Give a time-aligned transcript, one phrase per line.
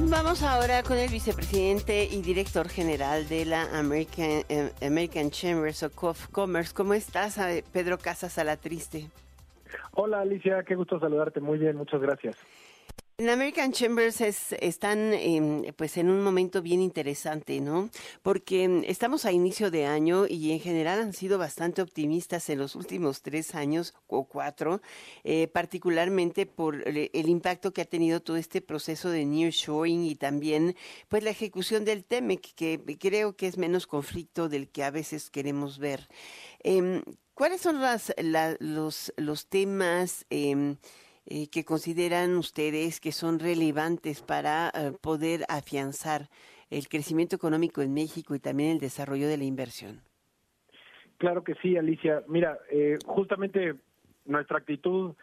[0.00, 6.28] Vamos ahora con el vicepresidente y director general de la American, eh, American Chambers of
[6.30, 6.72] Commerce.
[6.72, 7.38] ¿Cómo estás,
[7.72, 9.10] Pedro Casas Alatriste?
[9.92, 11.40] Hola Alicia, qué gusto saludarte.
[11.40, 12.36] Muy bien, muchas gracias.
[13.20, 17.90] En American Chambers están em, pues en un momento bien interesante, ¿no?
[18.22, 22.60] Porque em, estamos a inicio de año y en general han sido bastante optimistas en
[22.60, 24.80] los últimos tres años o cuatro,
[25.24, 30.76] eh, particularmente por el impacto que ha tenido todo este proceso de nearshoring y también
[31.08, 35.28] pues la ejecución del TEMEC, que creo que es menos conflicto del que a veces
[35.28, 36.06] queremos ver.
[36.60, 37.02] Em,
[37.34, 38.14] ¿Cuáles son las,
[38.60, 40.24] los, los temas?
[41.30, 46.30] Eh, que consideran ustedes que son relevantes para eh, poder afianzar
[46.70, 50.00] el crecimiento económico en México y también el desarrollo de la inversión?
[51.18, 52.22] Claro que sí, Alicia.
[52.28, 53.74] Mira, eh, justamente
[54.24, 55.14] nuestra actitud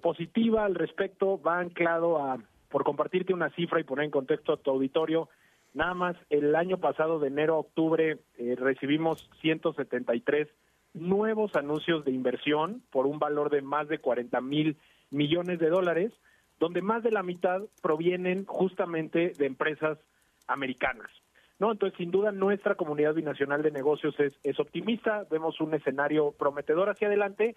[0.00, 2.38] positiva al respecto va anclado a,
[2.68, 5.28] por compartirte una cifra y poner en contexto a tu auditorio,
[5.74, 10.46] nada más el año pasado de enero a octubre recibimos 173
[10.94, 14.76] nuevos anuncios de inversión por un valor de más de 40 mil
[15.12, 16.12] millones de dólares,
[16.58, 19.98] donde más de la mitad provienen justamente de empresas
[20.46, 21.10] americanas.
[21.58, 21.70] ¿No?
[21.70, 27.06] Entonces, sin duda, nuestra comunidad binacional de negocios es, optimista, vemos un escenario prometedor hacia
[27.06, 27.54] adelante.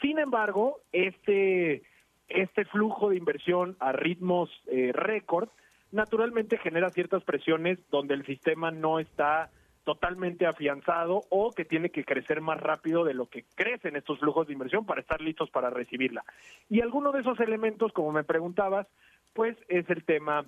[0.00, 1.82] Sin embargo, este,
[2.28, 5.48] este flujo de inversión a ritmos eh, récord,
[5.92, 9.50] naturalmente genera ciertas presiones donde el sistema no está
[9.84, 14.46] totalmente afianzado o que tiene que crecer más rápido de lo que crecen estos flujos
[14.46, 16.24] de inversión para estar listos para recibirla.
[16.68, 18.86] Y alguno de esos elementos, como me preguntabas,
[19.34, 20.46] pues es el tema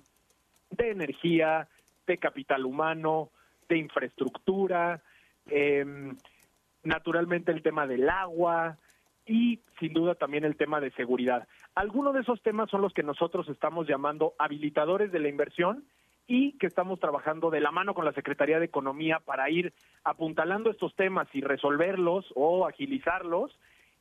[0.71, 1.67] de energía,
[2.07, 3.29] de capital humano,
[3.69, 5.01] de infraestructura,
[5.45, 6.15] em,
[6.83, 8.77] naturalmente el tema del agua
[9.25, 11.47] y sin duda también el tema de seguridad.
[11.75, 15.83] Algunos de esos temas son los que nosotros estamos llamando habilitadores de la inversión
[16.27, 20.69] y que estamos trabajando de la mano con la Secretaría de Economía para ir apuntalando
[20.69, 23.57] estos temas y resolverlos o agilizarlos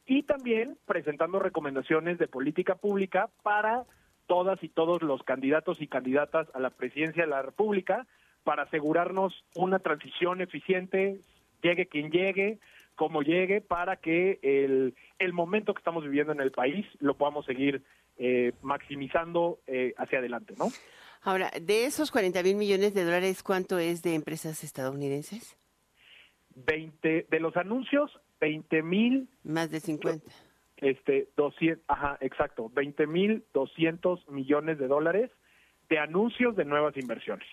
[0.06, 3.84] y también presentando recomendaciones de política pública para
[4.26, 8.06] todas y todos los candidatos y candidatas a la presidencia de la República
[8.42, 11.20] para asegurarnos una transición eficiente,
[11.62, 12.58] llegue quien llegue,
[12.96, 17.44] como llegue, para que el, el momento que estamos viviendo en el país lo podamos
[17.44, 17.82] seguir
[18.18, 20.68] eh, maximizando eh, hacia adelante, ¿no?
[21.22, 25.56] Ahora, de esos 40 mil millones de dólares, ¿cuánto es de empresas estadounidenses?
[26.54, 28.10] 20, de los anuncios,
[28.40, 29.28] 20 mil.
[29.42, 30.24] Más de 50.
[30.78, 35.30] Este, 200, ajá, exacto, 20 mil 200 millones de dólares
[35.88, 37.46] de anuncios de nuevas inversiones.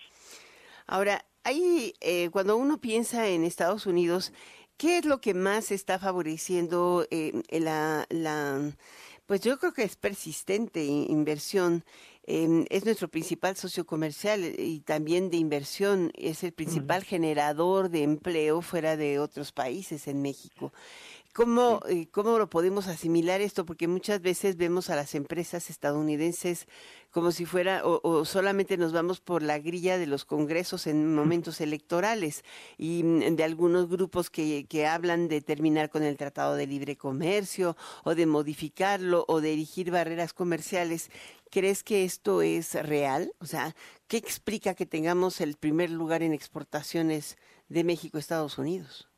[0.86, 4.32] Ahora, ahí, eh, cuando uno piensa en Estados Unidos,
[4.76, 8.72] ¿qué es lo que más está favoreciendo eh, la, la
[9.26, 11.82] pues yo creo que es persistente inversión.
[12.26, 16.10] Em, es nuestro principal socio comercial y también de inversión.
[16.14, 20.72] Es el principal generador de empleo fuera de otros países en México.
[21.34, 23.66] ¿Cómo, eh, ¿Cómo lo podemos asimilar esto?
[23.66, 26.68] Porque muchas veces vemos a las empresas estadounidenses
[27.10, 31.60] como si fuera, o, solamente nos vamos por la grilla de los congresos en momentos
[31.60, 32.44] electorales
[32.78, 36.96] y mm, de algunos grupos que, que hablan de terminar con el Tratado de Libre
[36.96, 41.10] Comercio o de modificarlo o de erigir barreras comerciales.
[41.50, 43.32] ¿Crees que esto es real?
[43.40, 43.74] O sea,
[44.06, 49.08] ¿qué explica que tengamos el primer lugar en exportaciones de México a Estados Unidos?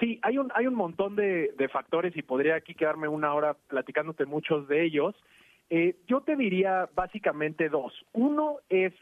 [0.00, 4.24] Sí, hay un, hay un montón de, factores y podría aquí quedarme una hora platicándote
[4.24, 5.14] muchos de ellos.
[5.68, 7.92] Eh, yo te diría básicamente dos.
[8.12, 8.94] Uno es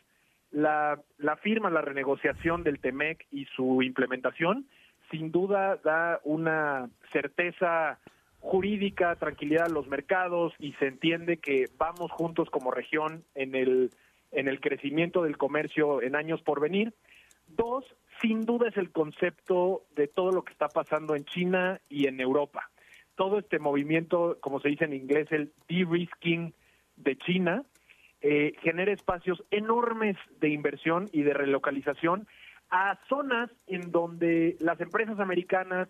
[0.50, 4.66] la, la firma, la renegociación del TEMEC y su implementación.
[5.10, 8.00] Sin duda da una certeza
[8.40, 13.90] jurídica, tranquilidad a los mercados y se entiende que vamos juntos como región en el,
[14.32, 16.92] en el crecimiento del comercio en años por venir.
[17.46, 17.84] Dos,
[18.20, 22.20] sin duda es el concepto de todo lo que está pasando en China y en
[22.20, 22.70] Europa.
[23.14, 26.54] Todo este movimiento, como se dice en inglés, el de-risking
[26.96, 27.64] de China,
[28.20, 32.26] eh, genera espacios enormes de inversión y de relocalización
[32.70, 35.88] a zonas en donde las empresas americanas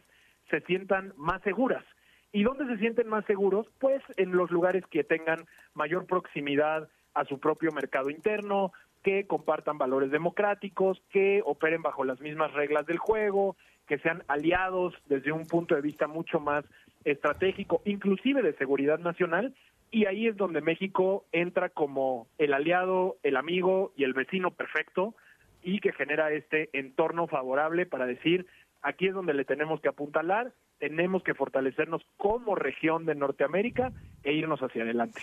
[0.50, 1.84] se sientan más seguras.
[2.32, 3.66] ¿Y dónde se sienten más seguros?
[3.78, 8.72] Pues en los lugares que tengan mayor proximidad a su propio mercado interno,
[9.02, 13.56] que compartan valores democráticos, que operen bajo las mismas reglas del juego,
[13.87, 16.64] que sean aliados desde un punto de vista mucho más
[17.05, 19.55] estratégico, inclusive de seguridad nacional,
[19.90, 25.14] y ahí es donde México entra como el aliado, el amigo y el vecino perfecto
[25.62, 28.46] y que genera este entorno favorable para decir,
[28.82, 33.92] aquí es donde le tenemos que apuntalar, tenemos que fortalecernos como región de Norteamérica
[34.22, 35.20] e irnos hacia adelante.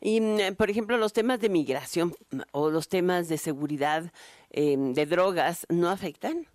[0.00, 4.12] Y, mm, por ejemplo, los temas de migración mm, o los temas de seguridad
[4.50, 6.46] em, de drogas, ¿no afectan?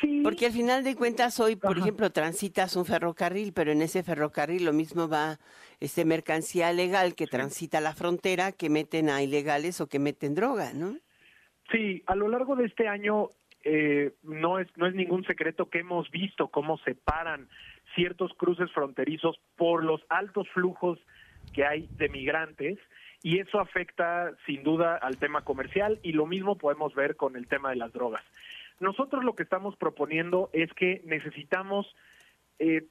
[0.00, 0.20] Sí.
[0.22, 4.64] Porque al final de cuentas hoy, por ejemplo, transitas un ferrocarril, pero en ese ferrocarril
[4.64, 5.38] lo mismo va
[5.78, 10.72] este mercancía legal que transita la frontera, que meten a ilegales o que meten droga,
[10.72, 10.96] ¿no?
[11.70, 13.32] Sí, a lo largo de este año
[13.62, 17.48] eh, no es no es ningún secreto que hemos visto cómo se paran
[17.94, 20.98] ciertos cruces fronterizos por los altos flujos
[21.52, 22.78] que hay de migrantes
[23.22, 27.48] y eso afecta sin duda al tema comercial y lo mismo podemos ver con el
[27.48, 28.24] tema de las drogas.
[28.78, 31.94] Nosotros lo que estamos proponiendo es que necesitamos,
[32.58, 32.86] eh,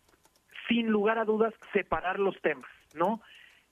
[0.68, 3.21] sin lugar a dudas, separar los temas, ¿no?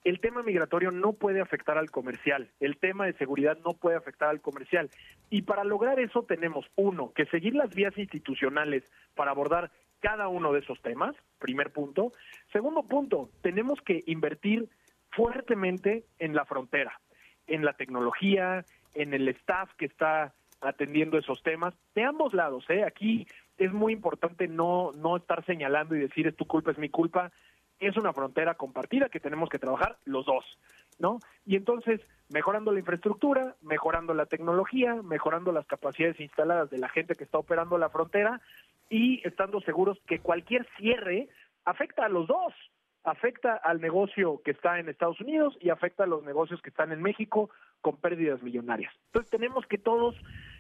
[0.08, 4.30] El tema migratorio no puede afectar al comercial, el tema de seguridad no puede afectar
[4.30, 4.90] al comercial.
[5.30, 9.70] Y para lograr eso tenemos, uno, que seguir las vías institucionales para abordar
[10.00, 12.14] cada uno de esos temas, primer punto.
[12.54, 14.70] Segundo punto, tenemos que invertir
[15.12, 17.02] fuertemente en la frontera,
[17.46, 18.64] en la tecnología,
[18.96, 22.64] en el staff que está atendiendo esos temas de ambos lados.
[22.70, 22.86] ¿eh?
[22.86, 23.28] Aquí
[23.58, 27.34] es muy importante no, no estar señalando y decir es tu culpa, es mi culpa.
[27.80, 30.46] Es una frontera compartida que tenemos que trabajar los dos,
[31.00, 31.20] ¿no?
[31.46, 37.16] Y entonces, mejorando la infraestructura, mejorando la tecnología, mejorando las capacidades instaladas de la gente
[37.16, 38.42] que está operando la frontera
[38.90, 41.30] y estando seguros que cualquier cierre
[41.66, 42.54] afecta a los dos,
[43.04, 46.92] afecta al negocio que está en Estados Unidos y afecta a los negocios que están
[46.92, 47.50] en México
[47.82, 48.94] con pérdidas millonarias.
[49.08, 50.16] Entonces tenemos que todos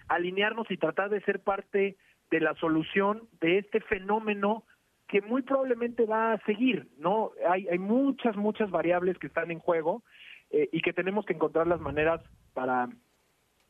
[0.07, 1.97] alinearnos y tratar de ser parte
[2.29, 4.63] de la solución de este fenómeno
[5.07, 7.31] que muy probablemente va a seguir, ¿no?
[7.49, 10.03] Hay, hay muchas, muchas variables que están en juego
[10.49, 12.21] eh, y que tenemos que encontrar las maneras
[12.53, 12.89] para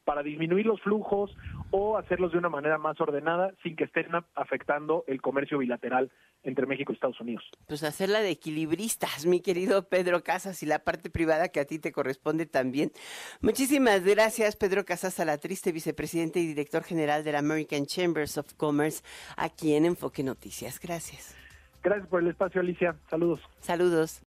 [0.08, 1.36] para disminuir los flujos
[1.70, 6.10] o hacerlos de una manera más ordenada sin que estén afectando el comercio bilateral
[6.44, 7.44] entre México y Estados Unidos.
[7.68, 11.78] Pues hacerla de equilibristas, mi querido Pedro Casas, y la parte privada que a ti
[11.78, 12.94] te corresponde también.
[13.42, 19.04] Muchísimas gracias, Pedro Casas Alatriste, vicepresidente y director general de la American Chambers of Commerce,
[19.36, 20.80] aquí en Enfoque Noticias.
[20.80, 21.36] Gracias.
[21.84, 22.96] Gracias por el espacio, Alicia.
[23.10, 23.42] Saludos.
[23.60, 24.12] Saludos.